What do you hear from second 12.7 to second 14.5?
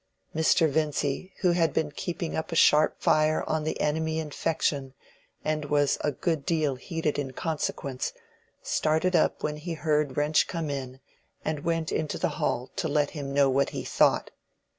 to let him know what he thought.